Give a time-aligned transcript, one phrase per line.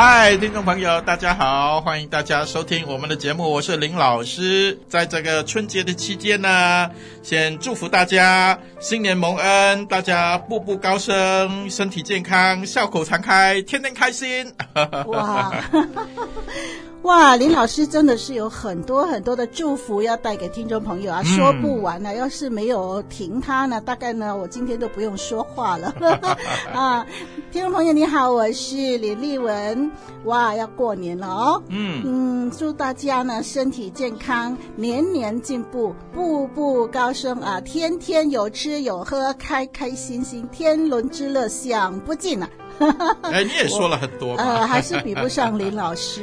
[0.00, 4.78] 嗨，听众朋友，大家好，欢迎大家收听我们的节目，我是林老师。
[4.88, 6.88] 在这个春节的期间呢，
[7.20, 14.54] 先祝福大家新年蒙恩，大家步步高升，身体健康，笑口常开，天天开心。
[15.08, 15.52] 哇！
[17.02, 22.12] 哇，林老师真的是有很多很多的祝福要带给听众朋友啊，说不完了。
[22.12, 25.94] 嗯、要是没有停他呢，大概呢，我今天都不用说话了。
[26.74, 27.06] 啊，
[27.52, 29.90] 听众朋友你好，我是李丽文。
[30.24, 31.62] 哇，要过年了哦。
[31.68, 42.50] 嗯嗯，祝大家呢身体健康，年年进步，步步高升啊，天天有吃有喝，开开心心，天伦之乐享不尽啊。
[43.22, 46.22] 哎，你也说了很多，呃，还是比不上林老师。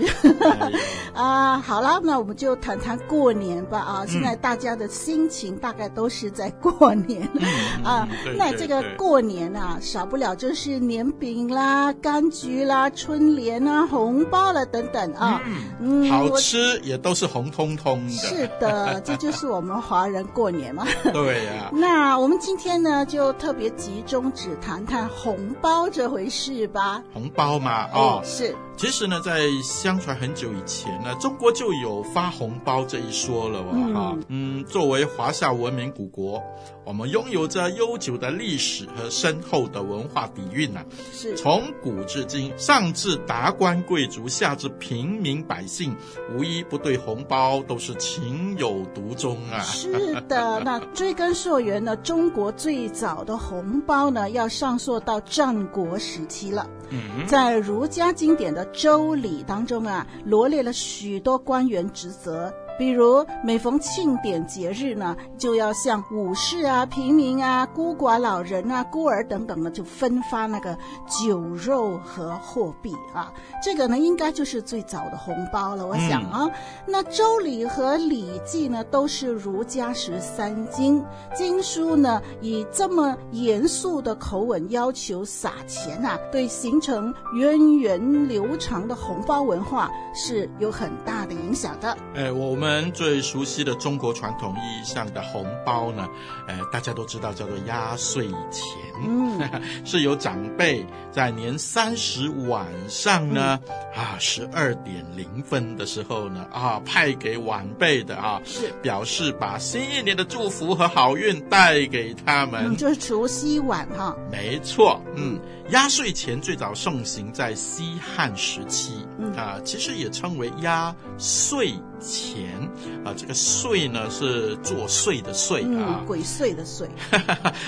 [1.13, 3.79] 啊，好了，那我们就谈谈过年吧。
[3.79, 7.27] 啊，现在大家的心情大概都是在过年。
[7.33, 7.41] 嗯、
[7.83, 15.41] 啊，那这个过年啊，少不了就是年饼啦、柑橘啦、春联啦、红包了等等啊。
[15.79, 18.11] 嗯，好吃也都是红彤彤的。
[18.13, 20.85] 是的，这就是我们华人过年嘛。
[21.13, 21.71] 对呀、啊。
[21.71, 26.44] 那我们今天呢，就特别集中只谈谈红包这回事。
[26.53, 27.01] 是吧？
[27.13, 28.56] 红包嘛，哦，是。
[28.78, 34.17] 其实呢，在相传很久以前呢，中国就有发红包这一说了哇哈。
[34.28, 36.44] 嗯，嗯，作为华夏文明古国，
[36.85, 40.85] 我们拥有着悠久的历史和深厚的文化底蕴呐、啊。
[41.12, 45.95] 是，从古至今，上至达官贵族，下至平民百姓，
[46.35, 49.62] 无一不对红包都是情有独钟啊。
[49.62, 49.91] 是
[50.28, 56.69] 的， 那追根溯源呢，中国最早的红包呢，要上溯到战国时期了。
[56.91, 58.63] 嗯，在儒家经典的。
[58.75, 62.53] 周礼当中啊，罗列了许多官员职责。
[62.78, 70.78] 比如每逢庆典节日呢，就要向武士啊、平民啊、孤寡老人啊、孤儿等等呢，就分发那个
[71.08, 73.31] 酒肉和货币啊。
[73.63, 75.88] 这个呢，应该就是最早的红包了。
[75.88, 76.52] 我想啊，嗯、
[76.86, 81.03] 那周礼和礼记呢，都是儒家十三经
[81.34, 91.97] 经书呢，以这么严肃的口吻要求撒钱啊，对形成源远流长的红包文化是有很大的影响的。
[92.16, 92.64] 哎，我们。
[92.65, 96.09] 我们最熟悉的中国传统意义上的红包呢，
[96.47, 98.65] 呃，大家都知道叫做压岁钱，
[99.05, 99.39] 嗯，
[99.85, 108.73] 是由长辈在年三十晚上呢，嗯、啊，十二点零分的时候呢，啊，派给晚辈的啊，是。
[108.81, 115.39] 表示把新一年的祝福和好运带给他们，嗯、就是除夕晚哈，没错，嗯。
[115.69, 122.59] 压岁钱最早盛行在西汉时期，嗯、啊，其实也称为压岁钱，
[123.03, 126.88] 啊，这个税呢是作税的税啊，嗯、鬼税的税，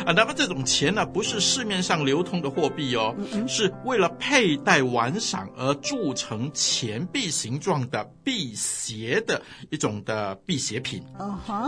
[0.05, 11.03] 啊，那么这种钱呢不是市面上流通的货币哦，嗯嗯是为了佩戴玩赏而铸成钱币形状的辟邪的一种的辟邪品。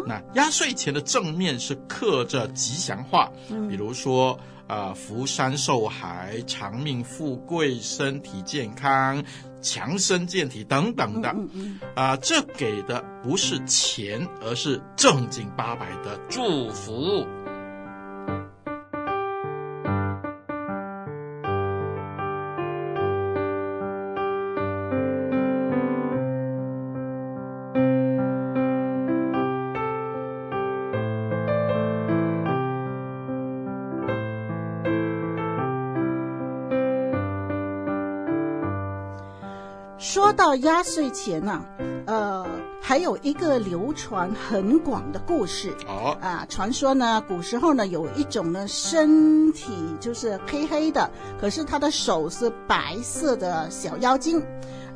[0.06, 4.40] 那压岁钱的正面是刻着吉祥话，嗯、比如说。
[4.69, 9.23] 啊，福山寿海、长命富贵、身体健康、
[9.61, 17.26] 强身健体等等的，嗯嗯嗯、啊，这给的不是钱，而是正经八百的祝福。
[40.49, 41.63] 到压岁钱呢、啊，
[42.07, 42.47] 呃，
[42.81, 45.72] 还有一个流传很广的故事。
[45.87, 51.07] 哦，啊，传说呢，古时候呢，有一种呢，身体就是黑黑的，
[51.40, 54.43] 可是他的手是白色的小妖精。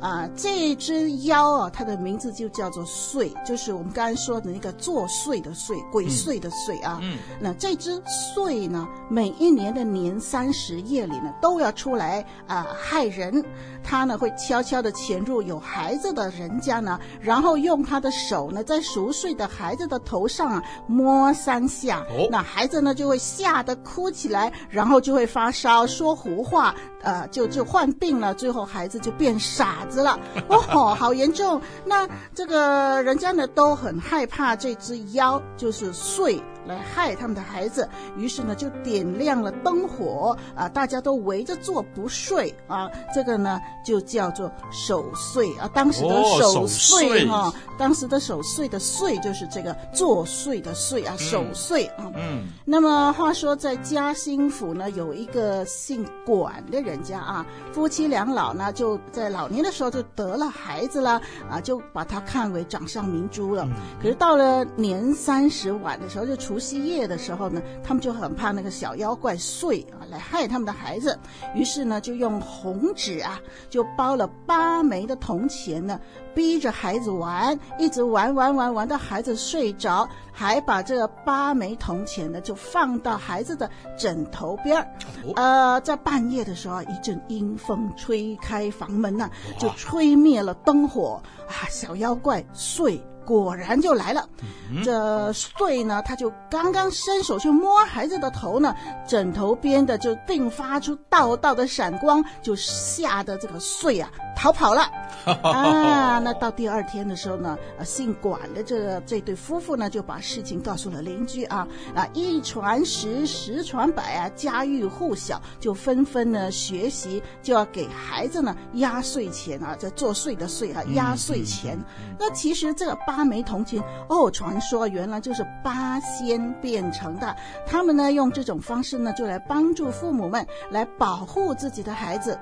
[0.04, 6.98] 啊，这只妖啊，它的名字就叫做祟，就是我们刚才说的那个作祟的祟，鬼祟的祟啊。
[7.00, 7.98] 嗯，那这只
[8.36, 13.42] 祟呢，每一年的年三十夜里呢，都要出来啊害人。
[13.82, 29.93] 他呢会悄悄的潜入有孩子的人家呢，然后用他的手呢，在熟睡的孩子的头上啊摸三下，哦、那孩子呢就会吓得哭起来，然后就会发烧、说胡话，呃，就就患病了，最后孩子就变傻子。
[29.94, 30.18] 死了
[30.48, 31.60] 哦，好严重！
[31.84, 37.88] 那这个人家呢都很害怕这只妖，就是祟来害他们的孩子。
[38.16, 42.90] 于是呢，就点亮了灯火啊，大家都围着坐不睡啊。
[43.14, 45.68] 这个呢，就叫做守岁啊。
[45.74, 52.10] 当时的守岁哈、哦，当时的守岁的岁就是这个作祟的祟啊，守岁啊。
[52.14, 52.46] 嗯。
[52.64, 61.20] 那么话说，在嘉兴府呢，有一个姓管的人家啊，夫妻两老呢，就在老年的时候就得了孩子了
[61.50, 63.68] 啊，就把他看为掌上明珠了。
[64.00, 71.18] 可是到了年三十晚的时候，就除夕夜的时候呢，他们就很怕那个小妖怪祟啊来害他们的孩子，
[71.52, 75.98] 于是呢，就用红纸啊，就包了八枚的铜钱呢，
[76.32, 83.68] 逼着孩子玩，一直玩玩玩玩到孩子睡着，还把这个八枚铜钱呢就放到孩子的
[83.98, 84.86] 枕头边儿。
[85.34, 89.28] 呃，在半夜的时候，一阵阴风吹开房门呢，
[89.58, 93.00] 就吹灭了灯火啊，小妖怪祟。
[93.24, 94.28] 果然就来了，
[94.70, 98.74] 嗯、这穗呢，他就刚刚伸手去摸孩子的头呢，
[99.06, 104.90] 枕头边的就并发出道道的闪光，就吓得这个穗啊逃跑了。
[105.42, 121.78] 啊，那到第二天的时候呢，啊，姓管的这这对夫妇呢，就把事情告诉了邻居啊，啊，一传十，十传百啊，家喻户晓，就纷纷呢学习，就要给孩子呢压岁钱啊，这作祟的祟啊，压岁钱。
[121.78, 132.38] 嗯嗯、那其实这个八枚铜钱哦，传说原来就是八仙变成的，他们呢用这种方式呢，就来帮助父母们来保护自己的孩子。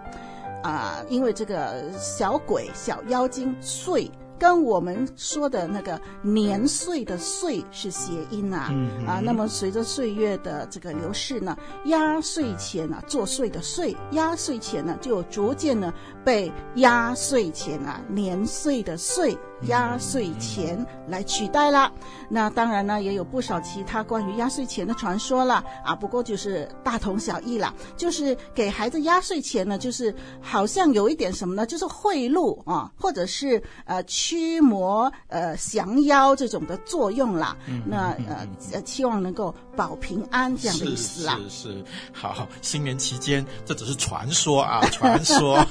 [0.63, 4.09] 啊、呃，因为这个小鬼、小妖精岁，
[4.39, 15.93] 跟我们说的那个年岁的岁是谐音啊，嗯、啊，那么随着岁月的这个流逝呢，压岁钱啊，作祟的岁，压岁钱呢，就逐渐呢
[16.25, 19.37] 被压岁钱啊，年岁的岁。
[19.67, 21.91] 压岁钱来取代了，
[22.29, 25.95] 那当然呢，也有不少其他关于压岁钱的传说了啊。
[25.95, 37.57] 不过就是大同小异了，就是给孩子压岁钱呢，就是好像有一点什么呢，就是贿赂啊，或者是呃驱魔呃降妖这种的作用啦。
[37.67, 41.39] 嗯、那呃呃，期望能够保平安这样的意思啦。
[41.45, 45.65] 是是，是，好，新年期间这只是传说啊，传说，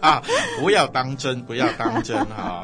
[0.60, 2.62] 不要当真，不要当真啊。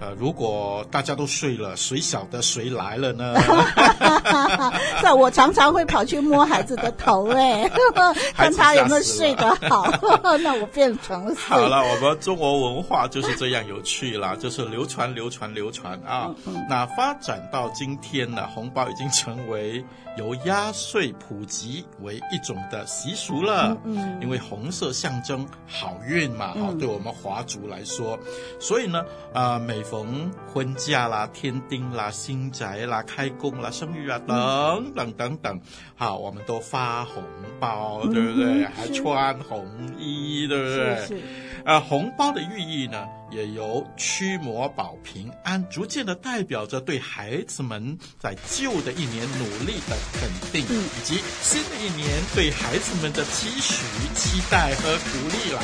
[0.00, 3.34] 呃，如果大家都睡了，谁晓得谁来了呢？
[5.02, 7.70] 那我常常会跑去摸孩子的头，哎，
[8.34, 9.86] 看他有没有睡得好。
[10.42, 11.34] 那我变成了。
[11.36, 16.34] 好了，我们中国文化就是这样有趣啦，就是流传、流传、流传啊。
[16.46, 19.84] 嗯嗯、那发展到今天呢，红包已经成为
[20.16, 23.76] 由压岁普及为一种的习俗了。
[23.84, 28.18] 嗯，嗯因为红色象征好运嘛，哈、嗯，对我们华族来说，
[28.60, 29.00] 所以呢，
[29.32, 29.72] 啊、呃。
[29.72, 35.60] 每逢婚嫁啦、添丁啦、新宅啦、开工啦、生日啊等等等等，
[35.94, 37.22] 好，我们都发红
[37.58, 38.64] 包，对不对？
[38.64, 39.66] 嗯、还穿红
[39.96, 40.96] 衣，对不对？
[40.96, 41.22] 是是。
[41.64, 55.62] 啊，红包的寓意呢，也由驱魔保平安，逐渐的代表着对孩子们在旧的一年努力的肯定，嗯、以及新的一年对孩子们的期许、期待和鼓励了。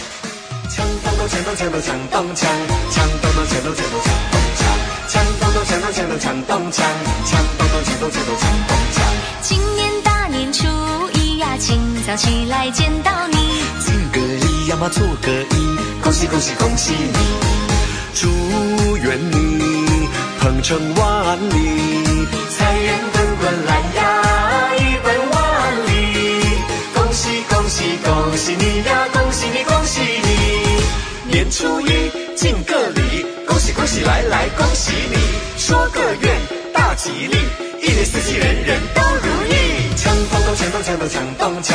[0.71, 2.49] 枪咚咚，枪咚枪咚，枪咚枪，
[2.93, 3.99] 枪咚咚，枪咚枪咚，
[5.09, 6.87] 枪咚咚，枪咚枪咚，枪咚枪，
[7.27, 8.97] 枪咚咚，枪咚枪咚，枪咚枪。
[9.43, 10.65] 今年大年初
[11.15, 13.35] 一呀，清早起来见到你，
[13.81, 17.19] 敬个礼呀嘛，做个揖，恭喜恭喜恭喜你，
[18.15, 18.29] 祝
[18.99, 20.07] 愿你
[20.39, 26.45] 鹏程万里，财源滚滚来呀，一本万利，
[26.95, 31.33] 恭喜恭喜恭喜你呀，恭喜你恭喜你。
[31.33, 35.17] 年初一敬个礼，恭喜恭喜来来恭喜你，
[35.57, 36.41] 说个愿
[36.75, 37.39] 大吉利，
[37.81, 39.97] 一年四季人人都如意。
[39.97, 41.73] 锵咚咚锵咚锵咚锵咚锵，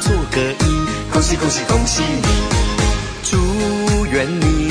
[0.00, 2.28] 做个揖，恭喜恭喜恭喜你，
[3.22, 4.70] 祝愿你。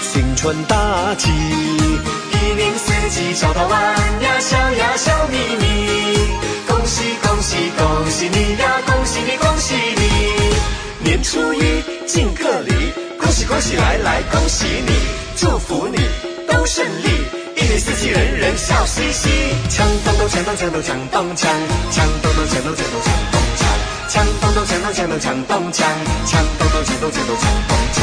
[0.00, 3.80] 新春大吉，一年四季笑到玩
[4.22, 6.18] 呀，笑呀笑眯眯。
[6.66, 11.04] 恭喜恭喜恭喜你呀，恭喜你恭喜你。
[11.04, 14.92] 年初一敬个礼，恭喜恭喜来来恭喜你，
[15.36, 15.98] 祝福你
[16.46, 17.08] 都顺利，
[17.56, 19.28] 一年四季人人笑嘻嘻。
[19.68, 21.48] 锵咚咚锵咚锵咚锵咚锵，
[21.90, 23.63] 锵咚咚锵咚锵咚锵咚
[24.08, 25.82] 枪，咚咚锵咚锵咚锵咚锵，
[26.26, 28.02] 锵咚咚锵咚锵咚锵咚锵。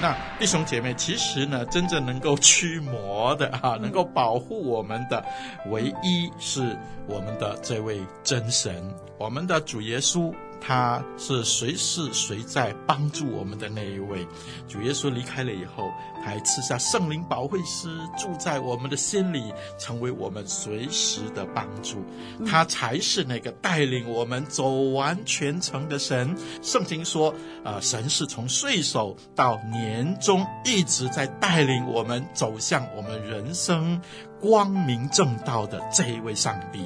[0.00, 5.22] 那弟兄姐妹，其实呢，真正能够驱魔的啊，能够保护我们的，
[5.66, 8.74] 唯一是我们的这位真神，
[9.18, 10.32] 我们的主耶稣。
[10.60, 14.26] 他是随时随在帮助我们的那一位。
[14.68, 15.90] 主耶稣离开了以后，
[16.22, 22.04] 他还赐下圣灵保惠师住在我们的心里，成为我们随时的帮助。
[22.46, 26.36] 他才是那个带领我们走完全程的神。
[26.62, 34.00] 圣经说，呃，神是从岁首到年终一直在带领我们走向我们人生
[34.40, 36.80] 光明正道的这一位上帝，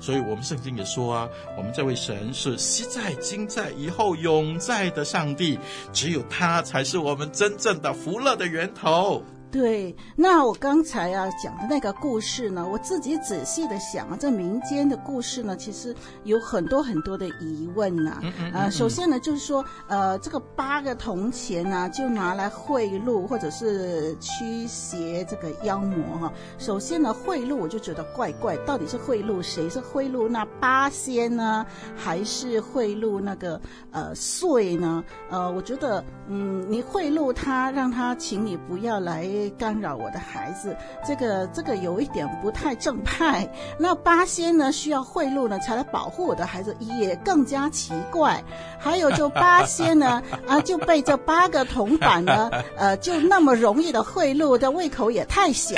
[0.00, 5.58] 所以我们圣经也说啊，我们这位神是昔在、今在、以后永在的上帝，
[5.92, 9.22] 只有他才是我们真正的福乐的源头。
[9.50, 18.20] 对，那我刚才啊讲的那个故事呢，我自己仔细的想啊，这民间的故事呢，其实有很多很多的疑问呐、啊。
[18.22, 26.32] 嗯嗯嗯呃，首先呢，就是说，呃，这个八个铜钱呢、啊，就拿来贿赂或者是驱邪这个妖魔哈、啊。
[26.58, 29.66] 首先呢，贿赂我就觉得怪怪，到底是贿赂谁？
[29.70, 31.64] 是贿赂那八仙呢，
[31.96, 33.58] 还是贿赂那个
[33.92, 35.02] 呃岁呢？
[35.30, 39.37] 呃，我觉得，嗯，你贿赂他，让他请你不要来。
[39.58, 40.74] 干扰我的孩子，
[41.06, 43.46] 这个这个有一点不太正派。
[43.78, 48.42] 那八仙呢，需要贿赂呢，才来保护我的孩子，也更加奇怪。
[48.78, 55.76] 还有就八仙呢， 啊，就被这八个铜板呢， 呃，就那么容易的贿赂，这胃口也太小。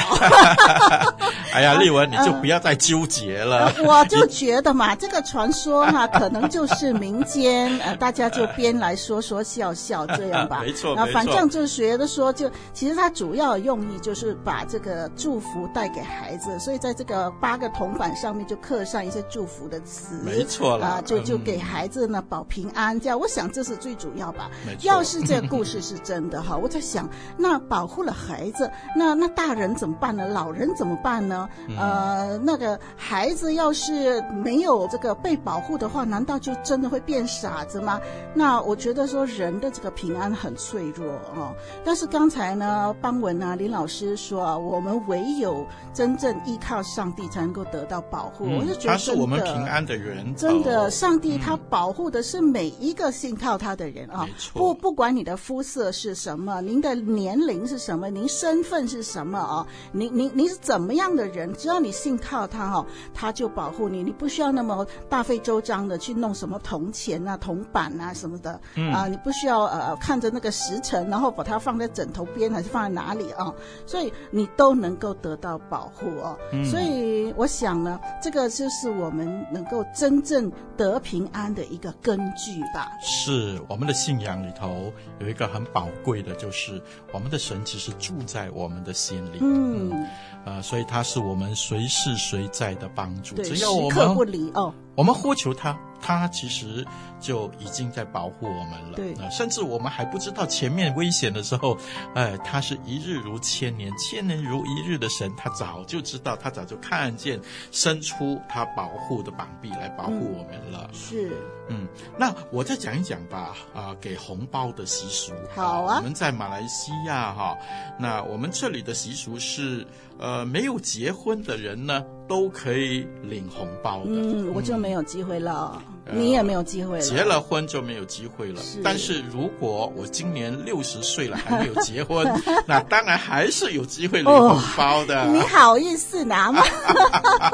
[1.52, 3.72] 哎呀，丽文，你就不要再纠结了。
[3.76, 10.60] 呃、我就觉得嘛，这个传说哈、啊，可能就是民间，呃，大家就编来说说笑笑这样吧。
[10.64, 13.49] 没错，啊，反正就是觉得说，就其实它主要。
[13.58, 24.50] 用意就是把这个祝福带给孩子，所以在这个八个铜板上面就刻上一些祝福的词，没错啦啊，就就给孩子呢保平安，这样我想这是最主要吧。
[24.82, 30.28] 要是这个故事是真的哈， 我在想，那保护了孩子，那那大人怎么办呢？
[30.28, 31.48] 老人怎么办呢？
[31.78, 37.98] 呃，那个孩子要是没有这个被保护的话，难道就真的会变傻子吗？
[38.34, 41.54] 那我觉得说人的这个平安很脆弱哦。
[41.84, 43.39] 但是刚才呢，邦文。
[43.40, 48.44] 那林老师说啊，我们唯有真正依靠上帝，才能够得到保护。
[48.44, 50.34] 嗯、我是觉得，他是我们平安的人。
[50.36, 54.28] 真的，上帝他保护的是每一个信靠他的人啊。
[54.52, 59.66] 不，不管你的肤色是什么，您的年龄是什么，您身份是什么啊？
[59.90, 61.50] 您您您是怎么样的人？
[61.54, 64.02] 只要你信靠他哈，他就保护你。
[64.02, 69.06] 你不需要那么大费周章的去弄什么铜钱啊、铜板啊什么的、嗯、啊。
[69.08, 73.29] 你不需要呃看着那个时辰，然后把它放在枕头边，还是放在哪里？
[73.32, 73.52] 啊，
[73.86, 76.38] 所以你都能够得到保护哦。
[76.52, 82.90] 嗯，所以我想呢，这个就是我们能够真正得平安的一个根据吧。
[83.00, 86.80] 是我们的信仰里头有一个很宝贵的，就是
[87.12, 89.38] 我们的神其实住在我们的心里。
[89.40, 90.08] 嗯，啊、嗯
[90.56, 94.72] 呃，所以他是我们随时随在的帮助，只要我们不离哦。
[94.94, 96.86] 我们呼求他，他其实
[97.20, 98.96] 就已经在保护我们了。
[98.96, 101.78] 对，甚至我们还不知道前面危险的时候，
[102.14, 110.90] 呃，他是一日如千年，千年如一日的神，他早就知道，他早就看见，伸出他保护的膀臂来保护我们了。
[110.92, 111.32] 嗯、是，
[111.70, 111.86] 嗯，
[112.18, 115.32] 那我再讲一讲吧，啊、呃，给红包的习俗。
[115.54, 117.56] 好啊，我们在马来西亚哈，
[117.98, 119.86] 那我们这里的习俗是，
[120.18, 122.04] 呃，没有结婚的人呢。
[122.30, 124.12] 都可以领红包的。
[124.12, 127.04] 嗯，我就没有机会了，嗯、你也没有机会了。
[127.04, 128.60] 结了婚就没有机会了。
[128.62, 128.80] 是。
[128.82, 132.26] 但是如果我今年六十岁了还没有结婚，
[132.66, 135.22] 那当然还是有机会领红包的。
[135.24, 136.62] 哦、你好意思拿吗？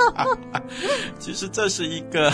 [1.19, 2.33] 其实这是一个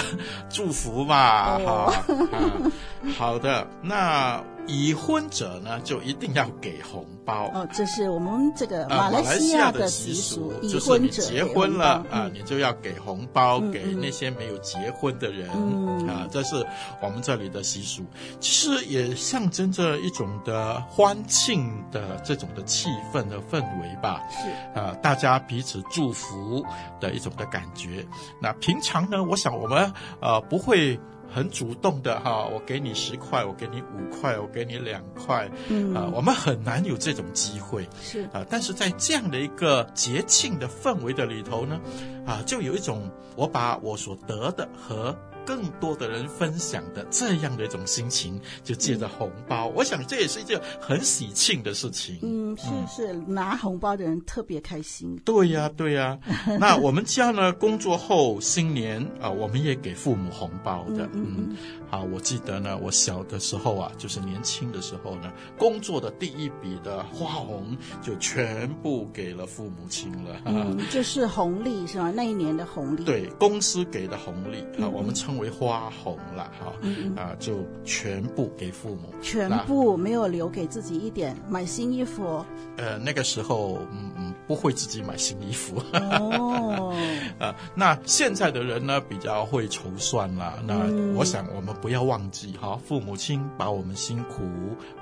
[0.48, 3.12] 祝福嘛，哦、哈、嗯。
[3.18, 4.42] 好的，那。
[4.68, 7.66] 已婚者呢，就一定要给红包哦。
[7.72, 16.26] 这是我们这个马来西亚的习俗，已婚者就是你结婚了啊、嗯，你就要给红包给那些没有结婚的人、嗯、啊。
[16.30, 16.66] 这是
[17.00, 18.02] 我们这里的习俗，
[18.40, 24.20] 其实也象征着一种的欢庆的这种的气氛的氛围吧。
[24.30, 26.64] 是啊，大家彼此祝福
[27.00, 28.04] 的一种的感觉。
[28.40, 30.98] 那平常呢，我想我们呃不会。
[31.34, 35.94] 很主动的哈，我给你十块，我给你五块，我给你两块，嗯。
[35.94, 38.22] 啊，我们很难有这种机会，是。
[38.32, 41.80] 啊，但是在这样的一个节庆的氛围的里头呢，
[42.26, 52.18] 啊，就有一种我把我所得的和更多的人分享的这样的一种心情，就借着红包，嗯、我想这也是一件很喜庆的事情。
[52.22, 55.16] 嗯，是是，嗯、拿红包的人特别开心。
[55.24, 56.56] 对呀、啊，对呀、啊。
[56.58, 61.08] 那我们家呢，工作后新年啊、呃，我们也给父母红包的。
[61.12, 61.56] 嗯，嗯，
[61.92, 70.40] 嗯好，我记得呢，我小的时候啊，就是年轻的时候呢，工作的第一笔的花红就全部给了父母亲了。
[70.46, 72.10] 嗯，就是红利是吧？
[72.10, 73.04] 那一年的红利。
[73.04, 76.72] 对，公司给的红利啊，我们称为花红了哈。
[76.80, 79.12] 嗯啊，就全部给父母。
[79.20, 82.42] 全部没有留给自己一点，买新衣服。
[82.78, 85.76] 呃，那个时候嗯嗯不会自己买新衣服。
[85.92, 86.96] 哦。
[87.38, 90.58] 啊，那现在的人呢，比较会筹算了。
[90.66, 90.74] 那
[91.14, 91.76] 我想我们。
[91.82, 94.44] 不要忘记哈，父母亲把我们辛苦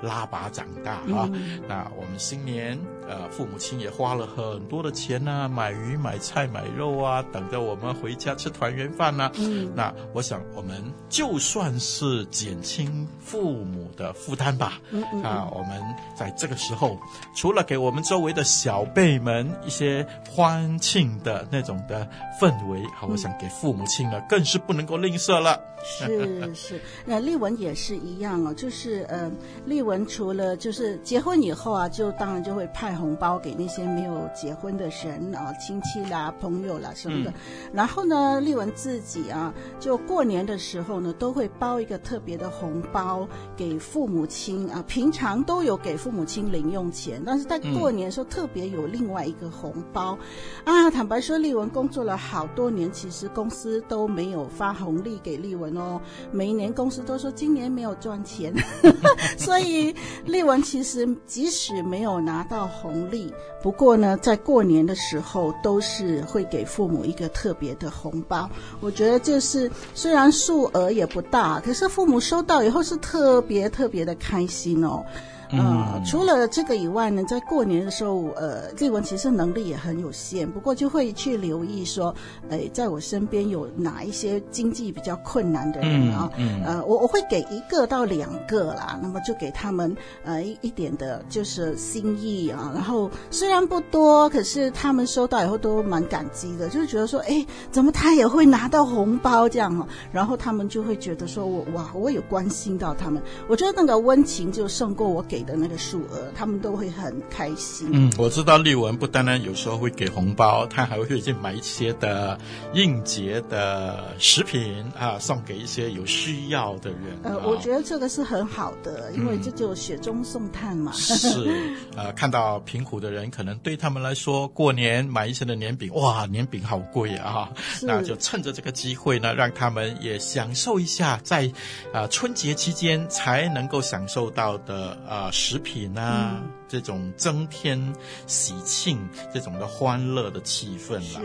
[0.01, 1.29] 拉拔长大哈。
[1.31, 9.31] 嗯、那我们新年呃，父母亲也花了很多的钱呐，买鱼、买菜、买肉啊，等着我们回家吃团圆饭呐。
[9.35, 14.79] 嗯，那我想我们就算是减轻父母的负担吧。
[15.23, 15.79] 啊，我们
[16.15, 16.97] 在这个时候，
[17.35, 22.09] 除了给我们周围的小辈们一些欢庆的那种的
[22.39, 25.59] 氛围，好，我想给父母亲呢，更是不能够吝啬了。
[25.83, 26.70] 是是，
[27.05, 29.31] 那丽文也是一样哦，就是呃，
[29.65, 37.31] 丽文除了就是结婚以后啊，就当然就会派红包给那些没有结婚的人啊，亲戚啦、朋友啦什么的。
[37.31, 37.33] 嗯、
[37.73, 44.83] 然后呢，丽文自己啊，就过年的时候呢，都会包一个特别的红包给父母亲啊。
[44.87, 50.17] 平常都有给父母亲零用钱，但是在过年的时候特别有另外一个红包、
[50.65, 50.91] 嗯、啊。
[50.91, 55.75] 坦白说，丽文工作了好多年，其实公司都没有发红利给丽文。
[55.77, 56.01] 哦，
[56.31, 58.53] 每一连公司都说今年没有赚钱，
[59.35, 68.47] 所以丽文其实即使没有拿到红利，不过呢，在过年的时候都是会给父母一个特别的红包。
[68.79, 75.03] 我觉得就是虽然数额也不大，可是父母收到以后是特别特别的开心哦。
[75.51, 82.13] 呃，除了这个以外呢，在过年的时候，呃，丽文其实能力也很有限，不过就会去留意说，
[82.49, 105.51] 哎，在我身边有哪一些经济比较困难的人啊，嗯嗯、呃，我我会给一个到两个啦，那么就给他们呃一一点的就是心意啊，然后虽然不多，可是他们收到以后都蛮感激的，就是觉得说，哎，怎么他也会拿到红包这样啊，然后他们就会觉得说我哇，我有关心到他们，我觉得那个温情就胜过我给。
[105.51, 107.89] 的那个数额，他们都会很开心。
[107.91, 112.39] 嗯，我知道丽文不单单有时候会给红包，他还会去买一些的
[112.73, 116.99] 应节的食品啊，送给一些有需要的人。
[117.23, 120.93] 呃，我觉得这个是很好的，因为这就雪中送炭嘛。
[120.93, 127.49] 嗯、是，呃， 看到贫苦的人，可能对他们来说，过年买一些的年饼，哇，年饼好贵啊！
[127.81, 131.45] 那就趁着这个机会呢，让他们也享受一下在
[131.91, 135.25] 啊、呃、春节期间才能够享受到的啊。
[135.25, 137.81] 呃食品啊，嗯、这种增添
[138.27, 138.99] 喜庆、
[139.33, 141.21] 这种的欢乐的气氛了。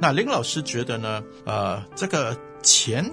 [0.00, 1.22] 那林老师觉得呢？
[1.44, 3.04] 呃，这个钱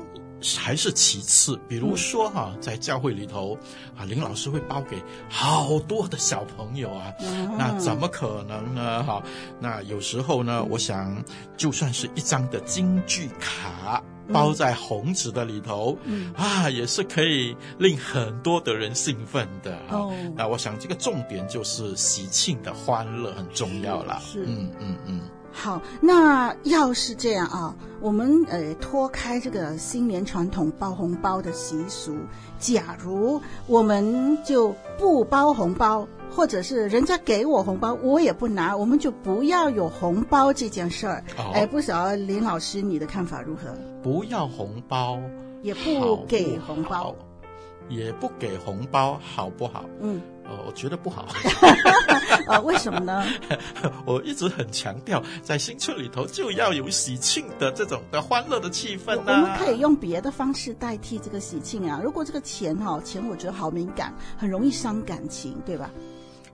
[0.58, 1.60] 还是其次。
[1.68, 3.58] 比如说哈，嗯、在教会里头
[3.96, 9.04] 啊，林老师会包给好多的小朋友啊，嗯、那怎么可能呢？
[9.04, 9.22] 哈，
[9.60, 11.24] 那有时候呢，我想
[11.56, 14.04] 就算是一张的京剧卡。
[14.32, 19.78] 包在红纸的里头，嗯、啊，也是可以令很多的人兴奋的。
[19.90, 24.20] 哦，那我想这个重点就是喜庆的欢乐很重要啦。
[24.24, 24.98] 是，嗯嗯嗯。
[25.08, 32.16] 嗯嗯好，那要是这样啊，我们呃脱开这个新年传统包红包的习俗，
[32.60, 36.08] 假如我们就不包红包。
[36.34, 41.22] 或者是人家给我红包，我也不拿，我们就不要有红包这件事儿。
[41.38, 43.76] 哦、哎，不晓得林老师你的看法如何？
[44.02, 45.20] 不要红包，
[45.62, 47.14] 也不给红包，
[47.92, 49.86] 也不给红包，好不好？
[50.00, 51.24] 嗯，呃，我觉得不好。
[51.24, 51.30] 啊、
[52.56, 53.24] 呃，为什么呢？
[54.06, 59.42] 我一直很强调，在新春里头就要有喜庆的这种的欢乐的气氛呢、啊。
[59.42, 62.00] 我们可以用别的方式代替这个喜庆啊。
[62.02, 65.92] 如果这个钱哈、哦，钱我觉得好敏感，很容易伤感情，对吧？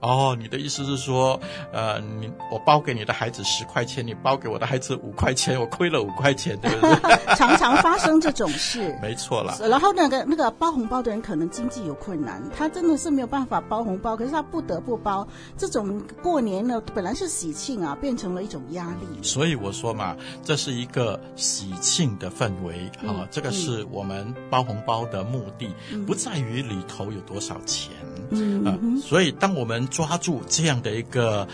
[0.00, 1.38] 哦，你的意思是说，
[1.72, 7.16] 呃，你我包给你的孩子十块钱，你包给我的孩子五块钱，我亏了五块钱，对不对？
[7.36, 9.56] 常常发生这种事， 没错啦。
[9.60, 15.26] 然后那个那个包红包的人可能经济有困难，他真的是没有办法包红包，可是他不得不包。
[15.56, 19.22] 这种过年呢，本来是喜庆啊，变成了一种压力。
[19.22, 27.92] 所以我说嘛，这是一个喜庆的氛围啊，这个是我们包红包的目的，嗯，不在于里头有多少钱。
[28.30, 31.46] 嗯，呃，所以当我们抓住这样的一个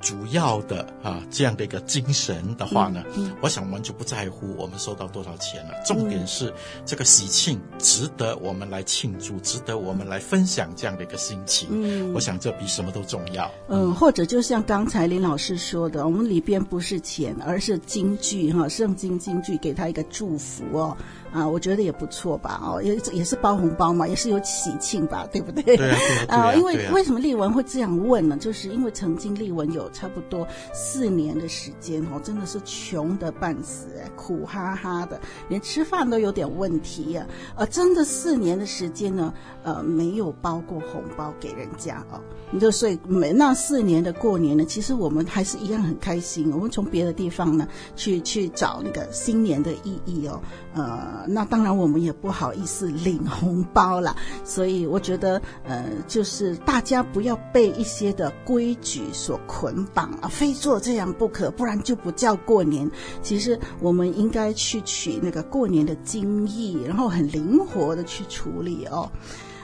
[0.00, 5.74] 主要的啊这样的一个精神的话呢，嗯嗯、我想我们就不在乎我们收到多少钱了。
[5.86, 6.52] 重点是
[6.84, 11.68] 这个喜庆值得我们来庆祝，值得我们来分享这样的一个心情。
[11.70, 13.48] 嗯，我想这比什么都重要。
[13.68, 20.96] 嗯，或者就像刚才林老师说的，我们里边不是钱，而是金句哈，圣经金句，给他一个祝福哦。
[21.32, 25.76] 啊，我觉得也不错吧，哦，也也是包红包嘛，也是有喜庆吧，对不对？
[25.76, 26.40] 对啊，对啊。
[26.42, 28.36] 啊呃、 因为为什么丽文会这样问呢？
[28.36, 35.18] 就是因为曾经丽文有差不多四年的时间，哦，真的是穷得半死，苦哈哈的，
[35.48, 37.60] 连吃饭都有点问题呀、啊。
[37.60, 42.20] 呃，真的四年的时间呢，呃，没有包过红包给人家哦。
[42.50, 46.52] 你就所以每那四年的过年呢，其实我们还是一样很开心。
[46.52, 47.66] 我们从别的地方呢，
[47.96, 50.38] 去去找那个新年的意义哦，
[50.74, 51.21] 呃。
[51.28, 62.90] 那当然，我们也不好意思领红包了，所以我觉得，呃，就是大家不要被一些的规矩所捆绑啊，非做这样不可，不然就不叫过年。
[63.22, 69.10] 其实我们应该去取那个过年的精义，然后很灵活的去处理哦。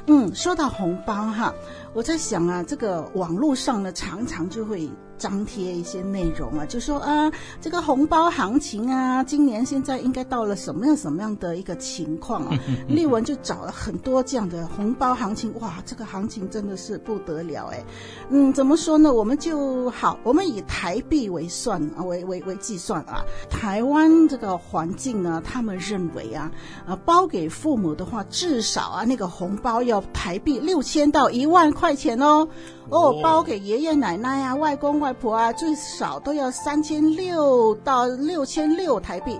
[0.06, 1.54] 嗯，说到红包哈，
[1.92, 4.88] 我在想啊，这个网络上呢，常常就会。
[5.18, 12.58] 张贴一些内容啊，就说啊，这个红包行情啊，今年现在应该到了什么样什么样的一个情况啊？
[12.88, 17.84] 丽文就找了很多这样的红包行情，哇，这个行情真的是不得了哎。
[18.30, 19.12] 嗯，怎么说呢？
[19.12, 23.24] 我们就好，我们以台币为算啊，为为为计算啊。
[23.50, 26.50] 台湾这个环境呢，他们认为啊，
[26.86, 32.48] 啊，包给父母的话，至少啊，那个红包要台币六千到一万块钱哦。
[32.90, 39.38] 哦，包给爷爷奶奶啊、外公外婆啊，最少都要三千六到六千六台币。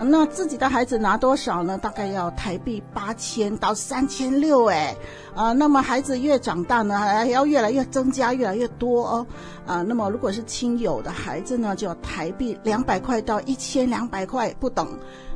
[0.00, 1.76] 那自己的孩子拿多少呢？
[1.76, 4.66] 大概要台币八千到三千六。
[4.66, 4.96] 哎，
[5.34, 9.26] 啊，那么孩子越长大呢，还要越来越增加，越来越多哦。
[9.66, 14.86] 啊，那么如果是亲友的孩子呢，就要台币两百块到一千两百块不等。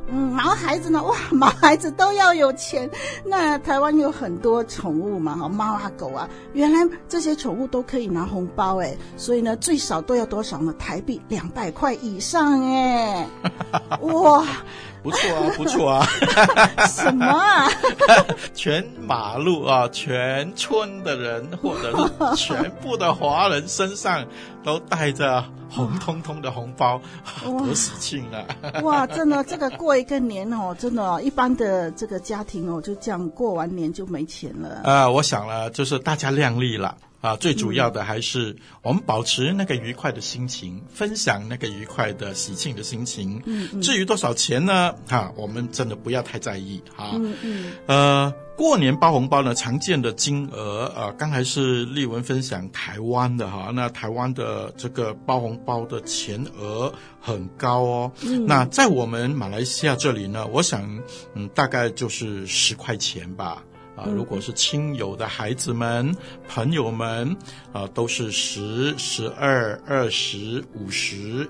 [0.07, 1.01] 嗯，毛孩子呢？
[1.03, 2.89] 哇， 毛孩子都要有钱。
[3.25, 10.73] 那台湾有很多宠物嘛，哈，猫啊狗啊，原来这些宠物都可以拿红包哎，所以呢，最少都要多少呢？
[10.77, 13.27] 台币两百块以上哎，
[14.01, 14.45] 哇。
[15.03, 16.07] 不错啊， 不错啊！
[16.87, 17.67] 什么啊？
[18.53, 24.25] 全马路啊，全村的人，或者是全部的华人身上
[24.63, 27.01] 都带着红彤彤的红包，
[27.43, 28.45] 多喜庆啊！
[28.83, 34.81] 哇，真的，这个过一个年哦，真的，一般的这个家庭哦，就这样过完年就没钱了。
[34.83, 36.95] 呃，我想了，就是大家量力了。
[37.21, 43.41] 啊，最主要的还是我们保持那个愉快的心情，嗯、分享那个愉快的喜庆的心情。
[43.45, 44.93] 嗯，嗯，至于多少钱呢？
[45.07, 46.81] 哈、啊，我们真的不要太在意。
[46.93, 47.71] 哈、啊，嗯嗯。
[47.85, 58.11] 呃，过年包红包呢，常见的金额，呃，刚才是丽文分享台湾的哈、啊，那台湾的这个包红包的钱额很高哦。
[58.21, 58.45] 嗯。
[58.45, 60.87] 那在我们马来西亚这里呢，我想，
[61.33, 63.63] 嗯，大概就是十块钱吧。
[63.95, 66.15] 啊，如果是亲友的孩子们、
[66.47, 67.35] 朋友们，
[67.71, 71.47] 啊，都是十、十二、二十、五十，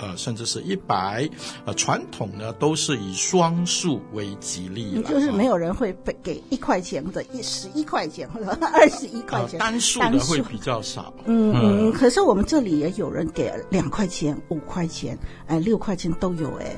[0.00, 1.28] 呃，甚至是一百。
[1.64, 11.12] 呃，传统呢都是以双数为吉利，就是没有人会给一块钱或者一十一块钱或者二十一块钱，单数的会比较少。
[11.24, 16.76] 嗯嗯，可是我们这里也有人给两块钱、五块钱、哎六块钱都有哎。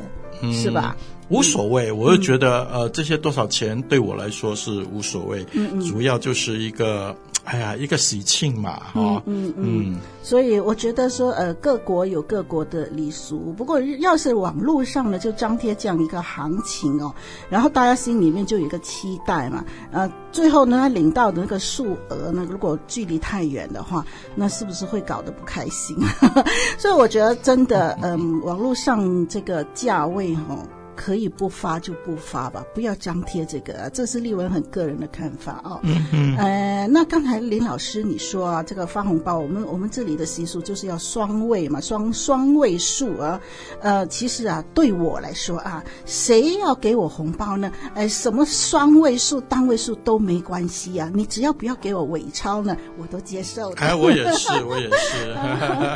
[0.55, 0.97] 是吧？
[1.29, 9.97] 无所谓，我就觉得，呃，这些多少钱对我来说是无所谓，嗯嗯，主要就是一个，哎呀，一个喜庆嘛，哈，嗯嗯嗯。
[10.23, 17.13] 所以我觉得说，呃，各国有各国的礼俗，不过要是网络上呢，就张贴这样一个行情哦，
[17.49, 24.05] 然后大家心里面就有一个期待嘛，呃，最后呢，他领到的那个数额呢，如果距离太远的话，
[24.37, 25.97] 那是不是会搞得不开心？
[26.79, 30.59] 所以我觉得真的，嗯，网络上这个价位哈。
[31.01, 35.81] 可以不发就不发吧，不要张贴这个，这是立文很个人的看法哦。
[35.83, 36.37] 嗯嗯。
[36.37, 43.41] 呃，那刚才林老师你说啊，这个发红包，我们我们这里的习俗就是要双位嘛，双双位数啊。
[43.81, 47.73] 呃，其实啊，对我来说啊，谁要给我红包呢？
[47.95, 53.73] 呃，什么双位数、单位数都没关系啊，你只要不要给我伪钞呢，我都接受。
[53.77, 55.31] 哎，我也是，我也是。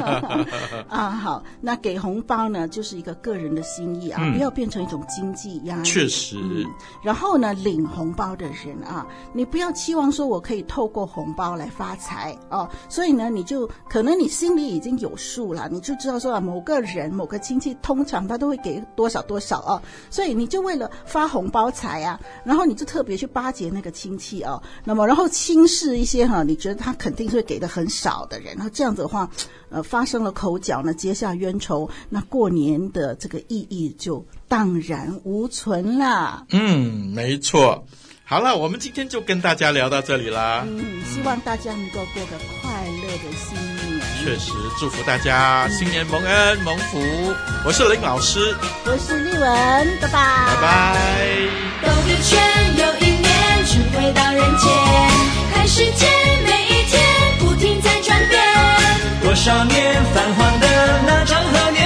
[0.89, 4.94] 啊，好，那给红包呢，就是一个个人的心意啊，嗯、不要变成一种。
[4.95, 5.83] 种经济压力。
[5.83, 6.65] 确实、嗯。
[7.03, 12.69] 然后呢，领红包的人啊，你不要期望说我可以透过红包来发财哦。
[12.89, 19.83] 所以呢，你就可能你心里已经有数了，你就知道说啊，某个人、某个亲戚，通常他都会给多少多少哦。
[20.11, 24.63] 所以你就为了发红包财啊，然后你就特别去巴结那个亲戚哦。
[24.85, 29.29] 那么，然后轻视一些哈，你觉得他肯定是会给的很少的人，然后这样子的话。
[29.71, 36.45] 呃，发生了口角呢，结下冤仇，那过年的这个意义就荡然无存了。
[36.51, 37.87] 嗯，没错。
[38.27, 40.65] 好了，我们今天就跟大家聊到这里啦。
[40.67, 44.01] 嗯，希望大家能够过个快乐的新年。
[44.25, 46.99] 确实，祝福大家新年蒙恩蒙福。
[47.67, 49.43] 我是林老师，我是丽文，
[50.01, 50.97] 拜拜，拜拜。
[51.85, 52.41] 兜一圈
[52.79, 53.29] 又一年，
[53.67, 54.73] 春回到人间，
[55.53, 56.07] 看世界
[56.47, 57.03] 每一天
[57.39, 58.41] 不停在转变。
[59.23, 61.84] 多少年泛黄的那张贺年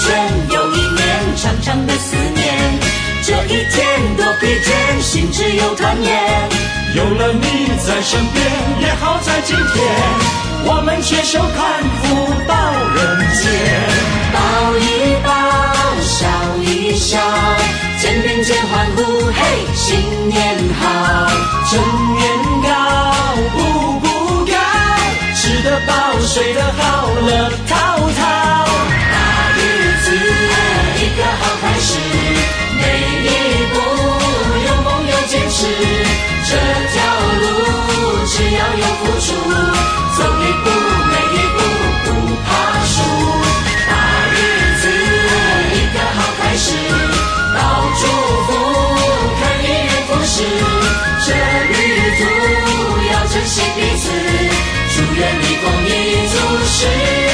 [0.00, 2.78] 圈又一年，长长的思念，
[3.22, 6.48] 这一天多疲倦，心只有团圆。
[6.94, 8.42] 有了你在身边，
[8.80, 9.64] 也好在今天，
[10.64, 12.54] 我们携手看福到
[12.94, 13.42] 人间。
[14.32, 14.38] 抱
[14.78, 15.30] 一抱，
[16.02, 16.26] 笑
[16.62, 17.18] 一笑，
[18.00, 19.40] 肩并肩欢呼，嘿，
[19.74, 21.28] 新年好，
[21.70, 22.00] 正。
[26.22, 27.74] 睡得好了，淘
[28.16, 28.22] 淘，
[31.90, 31.98] 是，
[32.78, 32.82] 每
[33.26, 33.28] 一
[33.72, 33.74] 步
[34.64, 35.58] 有梦有坚持，
[36.46, 36.50] 这
[36.92, 36.94] 条
[37.42, 37.44] 路
[38.26, 39.26] 只要有付出，
[40.16, 40.70] 走一步
[41.10, 41.58] 每一步
[42.04, 42.06] 不
[42.46, 42.48] 怕
[42.86, 42.94] 输，
[43.88, 43.90] 把
[44.30, 44.36] 日
[44.80, 44.82] 子
[45.74, 46.66] 一个好开始，
[47.56, 47.58] 到
[47.98, 48.02] 祝
[48.46, 48.48] 福
[49.40, 50.36] 看一人复侍，
[51.26, 51.28] 这
[51.72, 51.74] 旅
[52.18, 52.22] 途
[53.10, 54.02] 要珍惜彼此，
[54.94, 55.88] 祝愿你共一
[56.28, 56.34] 足
[56.66, 57.29] 是。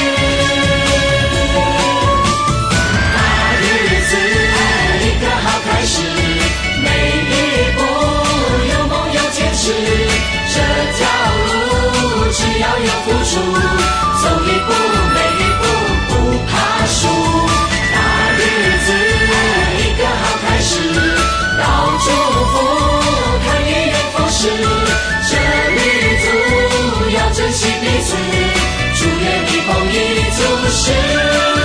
[30.87, 31.56] shoes.